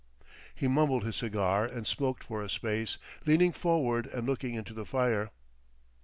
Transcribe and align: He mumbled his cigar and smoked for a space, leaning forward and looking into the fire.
He 0.55 0.67
mumbled 0.67 1.03
his 1.03 1.17
cigar 1.17 1.63
and 1.63 1.85
smoked 1.85 2.23
for 2.23 2.41
a 2.43 2.49
space, 2.49 2.97
leaning 3.27 3.51
forward 3.51 4.07
and 4.07 4.27
looking 4.27 4.55
into 4.55 4.73
the 4.73 4.83
fire. 4.83 5.29